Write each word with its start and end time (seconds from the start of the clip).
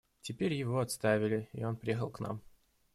Теперь 0.23 0.55
его 0.55 0.79
отставили, 0.79 1.47
и 1.53 1.63
он 1.63 1.77
приехал 1.77 2.09
к 2.09 2.21
нам. 2.21 2.41